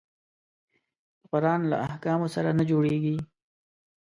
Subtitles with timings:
[1.19, 3.17] د قرآن له احکامو سره نه جوړیږي.